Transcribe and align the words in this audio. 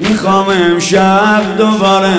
می‌خوام 0.00 0.46
امشب 0.48 1.42
دوباره 1.58 2.14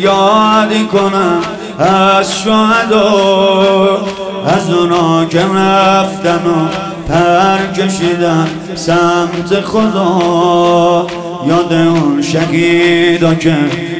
یادی 0.00 0.84
کنم 0.84 1.40
از 1.78 2.38
شهدا 2.38 4.06
از 4.46 4.72
اونا 4.72 5.24
که 5.24 5.40
رفتن 5.40 6.40
و 6.46 6.68
پر 7.08 7.82
کشیدن 7.82 8.46
سمت 8.74 9.60
خدا. 9.60 11.06
یاد 11.46 11.72
اون 11.72 12.22
شهیدا 12.22 13.34
که 13.34 13.54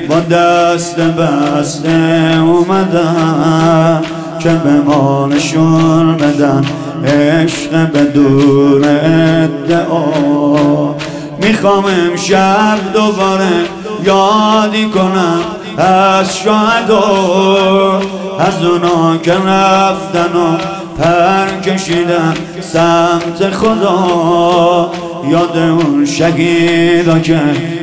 با 0.08 0.20
دست 0.20 0.96
بسته 0.96 2.38
اومدن 2.42 4.02
که 4.38 4.48
به 4.48 4.70
ما 4.70 5.26
نشون 5.26 6.16
بدن 6.16 6.64
عشق 7.04 7.72
بدون 7.72 8.84
ادعا. 8.84 10.94
می‌خوام 11.40 11.84
امشب 11.84 12.92
دوباره 12.92 13.64
یادی 14.04 14.84
کنم 14.84 15.40
از 15.78 16.38
شهدا 16.38 18.02
از 18.38 18.64
اونا 18.64 19.16
که 19.16 19.32
رفتن 19.32 20.36
و 20.36 20.56
پر 20.98 21.60
کشیدن 21.60 22.34
سمت 22.60 23.50
خدا. 23.50 24.90
یاد 25.30 25.56
اون 25.56 26.06
شهیدا 26.06 27.18
که 27.18 27.40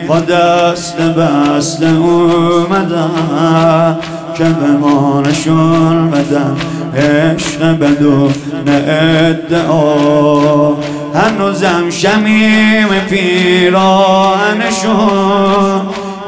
با 0.08 0.20
دست 0.20 0.98
بسته 0.98 1.88
اومدن 1.88 3.98
که 4.38 4.44
به 4.44 4.68
ما 4.68 5.22
نشون 5.22 6.12
بدن 6.12 6.55
عشق 6.96 7.63
بدون 7.63 8.34
ادعا. 8.68 10.74
هنوزم 11.16 11.90
شمیم 11.90 12.88
پیرانشون 13.10 14.26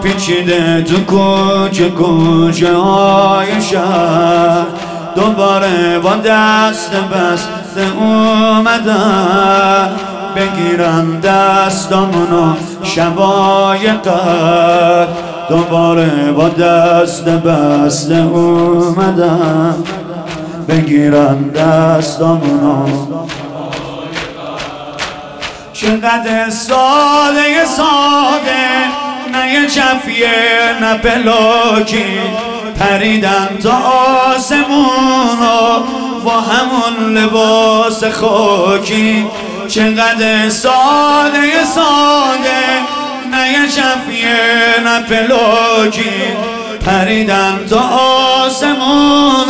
پیچیده 0.04 0.82
تو 0.82 1.04
کوچه 1.04 1.90
کوچه 1.90 2.76
های 2.76 3.62
شهر. 3.62 4.66
دوباره 5.16 6.00
با 6.00 6.16
دست 6.16 6.92
بسته 6.92 7.98
اومدن 8.00 9.90
بگیرن 10.36 11.20
دستامونو 11.20 12.54
شبای 12.84 13.88
قد 13.88 15.08
دوباره 15.50 16.32
با 16.32 16.50
دست 16.50 17.26
بسته 17.26 18.16
اومدن 18.16 19.76
بگیرن 20.70 21.50
دستامونو 21.50 22.86
چقدر 25.82 26.50
ساده 26.50 27.66
ساده 27.66 28.68
نه 29.32 29.54
یه 29.54 29.68
چفیه 29.68 30.30
نه 30.82 30.98
پلاکی. 30.98 32.20
پریدن 32.80 33.50
تا 33.64 33.72
آسمون 34.36 35.38
با 36.24 36.32
همون 36.32 37.18
لباس 37.18 38.04
خاکی. 38.04 39.28
چقدر 39.68 40.50
ساده 40.50 41.64
ساده 41.76 42.64
نه 43.32 43.52
یه 43.52 43.68
چفیه 43.68 44.84
نه 44.84 45.02
پلاکی. 45.02 46.12
پریدن 46.86 47.66
تا 47.70 47.80
آسمون 48.46 49.48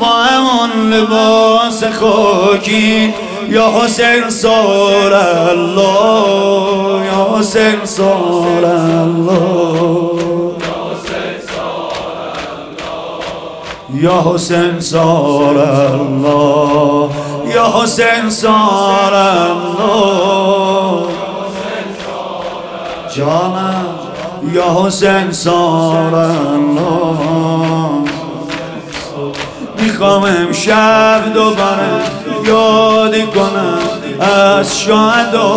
با 0.00 0.06
همون 0.06 0.92
لباس 0.92 1.84
خاکی. 1.84 3.14
یا 3.50 3.70
حسین 3.70 4.30
سال 4.30 5.12
الله 5.12 7.04
یا 7.06 7.38
حسین 7.38 7.84
سال 7.84 8.64
الله. 8.64 10.20
یا 13.94 14.24
حسین 14.34 14.80
سال 14.80 15.58
الله 15.58 17.10
یا 17.54 17.66
حسین 17.82 18.30
سال 18.30 19.14
الله. 19.14 19.90
جانم 23.16 23.86
یا 24.52 24.86
حسین 24.86 25.32
سال 25.32 26.14
الله. 26.14 27.16
می‌خوام 29.78 30.22
امشب 30.24 31.32
دوباره 31.34 32.19
یادی 32.50 33.22
کنم 33.26 33.78
از 34.20 34.80
شهدا 34.80 35.56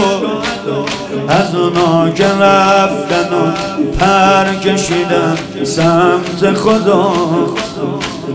از 1.28 1.56
اونا 1.56 2.10
که 2.10 2.28
رفتن 2.28 3.34
و 3.34 3.52
پر 4.00 4.54
کشیدن 4.54 5.38
سمت 5.64 6.54
خدا 6.54 7.14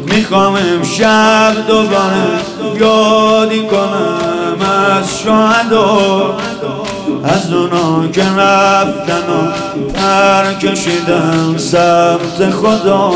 می‌خوام 0.07 0.55
امشب 0.55 1.67
دوباره 1.69 2.27
یادی 2.81 3.67
کنم 3.67 4.59
از 4.97 5.19
شهدا 5.19 6.37
از 7.25 7.53
اونا 7.53 8.09
که 8.09 8.25
رفتن 8.25 9.29
و 9.29 9.53
پر 9.95 10.53
کشیدن 10.53 11.57
سمت 11.57 12.51
خدا 12.51 13.13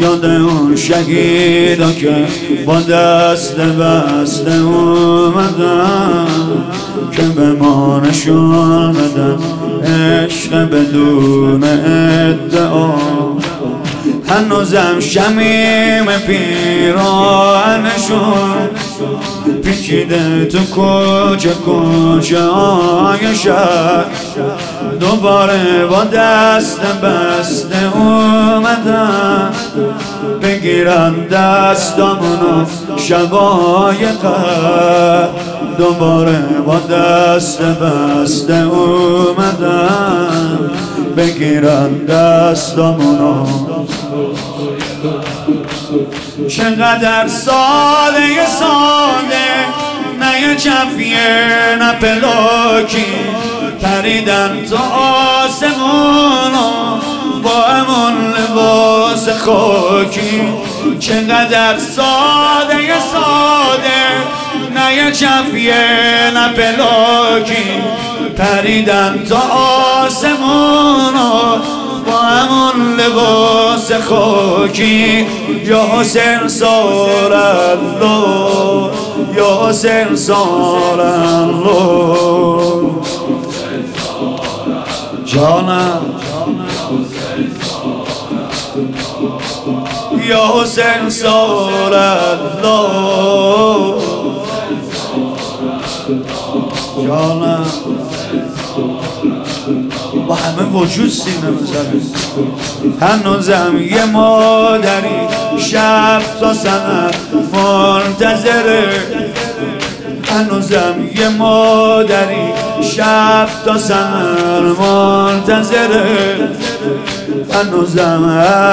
یاد 0.00 0.24
اون 0.24 0.76
شهیدا 0.76 1.92
که 1.92 2.14
با 2.66 2.80
دست 2.80 3.56
بسته 3.56 4.52
اومدن 4.52 6.26
که 7.12 7.22
به 7.22 7.52
ما 7.52 8.00
نشون 8.00 8.92
بدن 8.92 9.38
عشق 9.84 10.54
بدون 10.54 11.64
ادعا. 11.64 12.94
هنوزم 14.28 15.00
شمیم 15.00 16.04
پیرانشون 16.26 17.48
پیچیده 19.64 20.44
تو 20.44 20.58
کوچه 20.58 21.48
کوچه 21.48 22.42
های 22.42 23.34
شهر. 23.34 24.04
دوباره 25.00 25.86
با 25.86 26.04
دست 26.04 26.80
بسته 26.80 27.96
اومدن 27.96 29.15
بگیرن 30.42 31.14
دستامونو 31.26 32.66
شبای 32.96 34.06
قد 34.06 35.28
دوباره 35.78 36.42
با 36.66 36.78
دست 36.78 37.62
بسته 37.62 38.54
اومدن 38.54 39.90
بگیرن 41.16 42.04
دستامونو 42.04 43.46
چقدر 46.48 47.28
ساده 47.28 48.46
ساده 48.58 49.46
نه 50.20 50.40
یه 50.40 50.56
چفیه 50.56 51.76
نه 51.78 51.92
پلاکی. 51.92 53.04
پریدن 53.82 54.64
تو 54.70 54.76
آسمونو 55.44 56.70
با 57.42 57.60
همون 57.60 58.30
لباس 58.30 59.28
خاکی. 59.28 60.42
چقدر 61.00 61.78
ساده 61.78 63.00
ساده 63.12 64.06
نه 64.74 64.94
یه 64.94 65.12
چفیه 65.12 66.30
نه 66.34 66.48
پلاکی 66.48 67.82
پریدن 68.36 69.24
تو 69.28 69.34
آسمونو 70.04 71.56
با 72.06 72.18
همون 72.18 73.00
لباس 73.00 73.92
خاکی. 73.92 75.26
یا 75.64 75.86
حسین 76.00 76.40
الله 77.50 78.90
یا 79.36 79.68
حسین 79.68 80.08
الله. 80.30 81.36
جانم. 85.24 86.25
یا 90.28 90.62
حسین 90.62 91.10
سار 91.10 91.94
الله. 91.94 93.46
جانم 97.06 97.66
با 100.28 100.34
همه 100.34 100.62
وجود 100.62 101.10
سینه 101.10 101.50
بزنه 101.50 102.00
هنوزم 103.00 103.76
یه 103.90 104.04
مادری 104.04 105.28
شب 105.58 106.22
تا 106.40 106.54
سنر 106.54 107.14
منتظره 107.52 109.02
هنوزم 110.30 110.94
یه 111.16 111.28
مادری 111.28 112.52
شب 112.82 113.48
تا 113.64 113.78
سنر 113.78 114.60
منتظره 114.60 116.36
هنوزم 117.52 118.24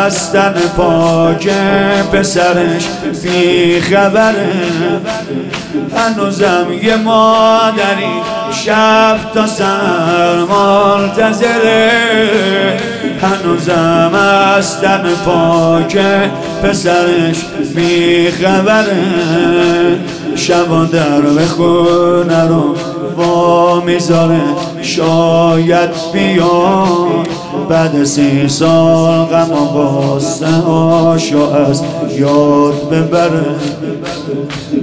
از 0.05 0.31
تن 0.31 0.53
پاک 0.77 1.49
پسرش 2.13 2.87
بی 3.23 3.81
خبره. 3.81 4.51
هنوزم 5.95 6.67
یه 6.83 6.95
مادری 6.95 8.13
شب 8.51 9.17
تا 9.33 9.47
سر 9.47 10.35
منتظره. 10.35 11.91
هنوزم 13.21 14.11
از 14.57 14.81
تن 14.81 15.03
پاک 15.25 15.97
پسرش 16.63 17.37
میخبره 17.75 19.03
شبا 20.35 20.85
در 20.85 21.21
به 21.21 21.45
خونه 21.45 22.47
رو 22.47 22.75
وا 23.17 23.79
می‌ذاره. 23.79 24.41
شاید 24.83 25.89
بیاد 26.13 27.27
بعد 27.69 28.03
سی 28.03 28.47
سال 28.47 29.25
غم 29.25 29.51
و 29.51 29.65
غصه 29.65 30.45
از 31.67 31.83
یاد 32.17 32.89
ببره. 32.89 33.55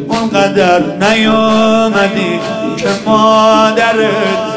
اونقدر 0.08 0.80
نیومدی 0.80 2.40
که 2.76 2.88
مادرت 3.06 4.50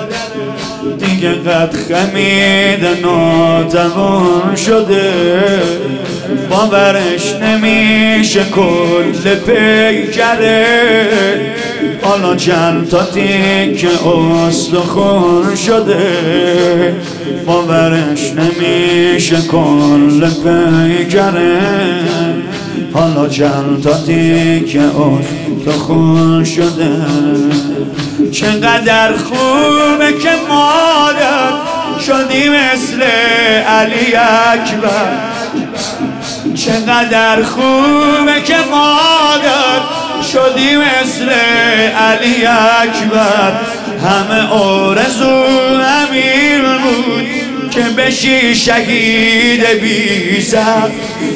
دیگه 0.99 1.31
قد 1.31 1.73
خمید 1.73 2.85
ناتوان 3.03 4.55
شده. 4.55 5.13
باورش 6.49 7.35
نمیشه 7.35 8.43
کل 8.43 9.35
پیکره. 9.35 10.65
حالا 12.01 12.35
چند 12.35 12.87
تا 12.87 13.03
تیک 13.03 13.87
استخون 14.47 15.55
شده. 15.55 16.95
باورش 17.45 18.33
نمیشه 18.33 19.41
کل 19.41 20.29
پیکره 20.29 21.59
حالا 22.93 23.27
چند 23.27 23.81
تا 23.83 23.93
تیک 23.93 24.77
استخون 24.77 26.43
شده. 26.43 26.95
چقدر 28.31 29.13
خوبه 29.13 30.13
که 30.23 30.29
مادر 30.49 31.53
شدی 31.99 32.49
مثل 32.49 33.01
علی 33.67 34.15
اکبر. 34.15 35.33
چقدر 36.55 37.43
خوبه 37.43 38.41
که 38.45 38.55
مادر 38.71 39.81
شدی 40.31 40.77
مثل 40.77 41.29
علی 41.97 42.45
اکبر. 42.45 43.53
همه 44.03 44.49
آرزو 44.49 45.29
امیر 45.29 46.61
بود 46.61 47.27
که 47.71 47.81
بشی 47.81 48.55
شهید 48.55 49.65
بی 49.81 50.41
سر. 50.41 50.89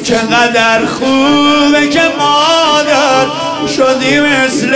چقدر 0.04 0.86
خوبه 0.86 1.88
که 1.88 2.02
مادر 2.18 3.26
شدی 3.76 4.20
مثل 4.20 4.74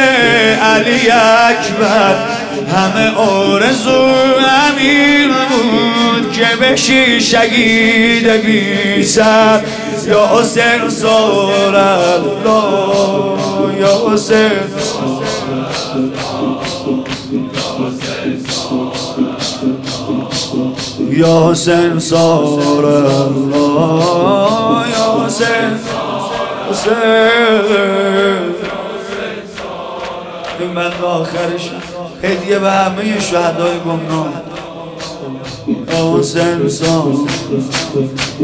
علی 0.62 1.10
اکبر. 1.10 2.14
همه 2.76 3.10
آرزو 3.16 4.04
امیر 4.70 5.28
بود 5.28 6.32
که 6.32 6.56
بشی 6.60 7.20
شهید 7.20 9.02
سر. 9.04 9.60
یا 10.06 10.26
حسین 10.38 10.90
سار 10.90 11.76
الله 11.76 13.36
یا 13.80 14.12
حسین 14.12 14.50
یا 21.10 21.50
حسین 21.50 21.98
سار 21.98 22.84
الله 22.84 24.02
یا 24.88 25.26
حسین 25.26 25.78
حسین. 26.70 27.62
بند 30.74 31.04
آخرش 31.04 31.70
هدیه 32.22 32.58
به 32.58 32.70
همه 32.70 33.20
شهدای 33.20 33.78
گمنام. 33.78 34.51
حسین 35.96 36.68
سار 36.68 37.12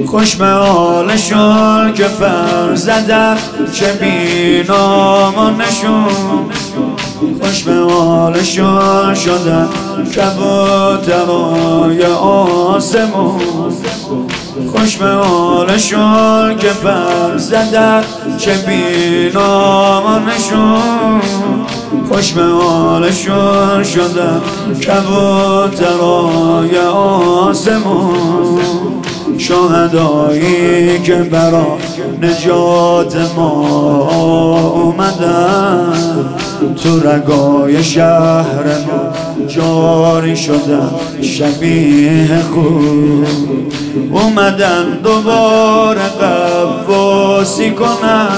خوش 0.06 0.36
به 0.36 0.46
حالشون 0.46 1.92
که 1.94 2.04
فر 2.04 2.74
زدن 2.74 3.36
چه 3.72 3.92
بینامانشون 3.92 5.28
خوش 7.40 7.62
به 7.62 7.74
حالشون 7.74 9.14
شدن 9.14 9.68
کبوترای 10.16 12.04
آسمون. 12.22 13.40
خوش 14.72 14.96
به 14.96 15.06
حالشون 15.06 16.56
که 16.56 16.68
پر 16.68 17.36
زدن 17.36 18.02
چه 18.38 18.54
بینامانشون 18.54 19.60
خوش 22.10 22.32
به 22.32 22.42
حالشون 22.42 23.84
شدن 23.84 24.40
کبوترای 24.86 26.78
آسمون. 27.48 28.60
شهدایی 29.38 30.98
که 30.98 31.14
برا 31.14 31.78
نجات 32.22 33.16
ما 33.36 34.70
اومدن. 34.74 35.92
تو 36.82 37.00
رگای 37.00 37.84
شهر 37.84 38.64
ما 38.64 39.12
جاری 39.46 40.36
شدن 40.36 40.90
شبیه 41.22 42.42
خوب. 42.54 43.26
اومدن 44.12 44.98
دوباره 45.02 46.02
قواسی 46.20 47.70
کنن. 47.70 48.28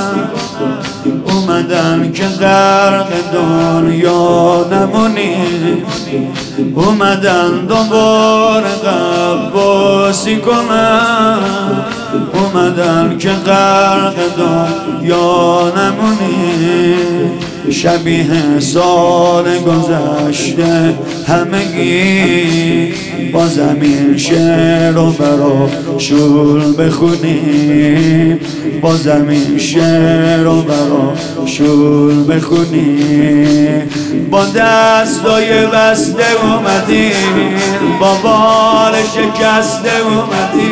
اومدن 1.05 2.13
که 2.13 2.25
غرق 2.25 3.09
دنیا 3.33 4.67
نمونی. 4.73 5.37
اومدن 6.75 7.51
دوباره 7.69 8.71
قواسی 8.85 10.37
کنن 10.37 11.39
اومدن 12.33 13.19
که 13.19 13.31
غرق 13.31 14.15
دنیا 14.39 15.73
نمونی. 15.77 17.40
شبیه 17.71 18.61
سال 18.61 19.45
گذشته 19.59 20.95
همگی 21.27 22.93
با 23.33 23.47
زمین 23.47 24.17
شعر 24.17 24.99
و 24.99 25.11
برا 25.11 25.71
شول 25.99 26.77
بخونی 26.79 28.39
با 28.83 28.97
زمین 28.97 29.59
شعر 29.59 30.47
و 30.47 30.63
برا 30.63 31.15
شول 31.47 32.37
بخونی 32.37 32.99
با 34.31 34.45
دستای 34.45 35.67
بسته 35.67 36.25
اومدی 36.43 37.11
با 38.01 38.15
بال 38.23 38.93
شکسته 38.95 39.91
اومدی 40.05 40.71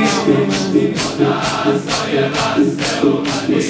با 1.19 1.31
دستای 1.71 2.23
بسته 2.23 3.07
اومدی 3.07 3.69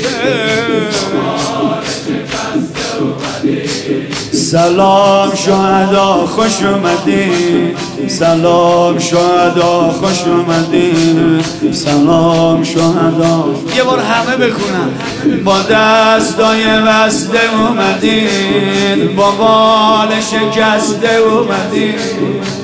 سلام 4.50 5.34
شهدا 5.34 6.26
خوش 6.26 6.62
اومدین 6.62 7.74
سلام 8.08 8.98
شهدا 8.98 9.90
خوش 10.00 10.22
اومدین 10.26 11.42
سلام 11.72 12.64
شهدا. 12.64 13.44
یه 13.76 13.82
بار 13.82 13.98
همه 13.98 14.36
بخونم 14.36 14.90
با 15.44 15.62
دستای 15.62 16.64
بسته 16.64 17.38
اومدین 17.58 19.16
با 19.16 19.30
بال 19.30 20.08
شکسته 20.20 21.14
اومدین 21.16 21.94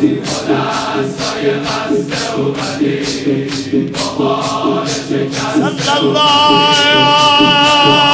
با 0.01 0.55
دستای 0.55 1.51
بسته 1.61 2.37
اومدین 2.37 3.93
با 3.93 4.05
بال 4.19 4.87
شکسته 4.87 5.97
الله 5.97 8.14